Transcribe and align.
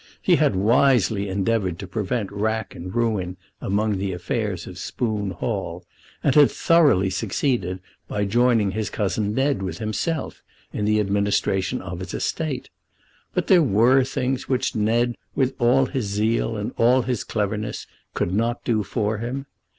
He 0.19 0.37
had 0.37 0.55
wisely 0.55 1.29
endeavoured 1.29 1.77
to 1.77 1.85
prevent 1.85 2.31
wrack 2.31 2.73
and 2.73 2.91
ruin 2.91 3.37
among 3.61 3.99
the 3.99 4.13
affairs 4.13 4.65
of 4.65 4.79
Spoon 4.79 5.29
Hall, 5.29 5.85
and 6.23 6.33
had 6.33 6.49
thoroughly 6.49 7.11
succeeded 7.11 7.79
by 8.07 8.25
joining 8.25 8.71
his 8.71 8.89
cousin 8.89 9.35
Ned 9.35 9.61
with 9.61 9.77
himself 9.77 10.41
in 10.73 10.85
the 10.85 10.99
administration 10.99 11.83
of 11.83 11.99
his 11.99 12.15
estate, 12.15 12.71
but 13.35 13.45
there 13.45 13.61
were 13.61 14.03
things 14.03 14.49
which 14.49 14.73
Ned 14.75 15.17
with 15.35 15.53
all 15.59 15.85
his 15.85 16.05
zeal 16.05 16.57
and 16.57 16.71
all 16.79 17.03
his 17.03 17.23
cleverness 17.23 17.85
could 18.15 18.33
not 18.33 18.63
do 18.63 18.81
for 18.81 19.19
him. 19.19 19.45